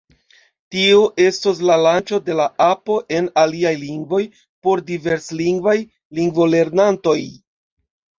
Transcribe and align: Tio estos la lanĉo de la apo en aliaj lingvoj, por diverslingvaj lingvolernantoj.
Tio 0.75 1.01
estos 1.25 1.59
la 1.69 1.73
lanĉo 1.81 2.17
de 2.29 2.37
la 2.39 2.47
apo 2.67 2.95
en 3.17 3.27
aliaj 3.41 3.73
lingvoj, 3.81 4.21
por 4.67 4.81
diverslingvaj 4.89 5.77
lingvolernantoj. 6.21 7.19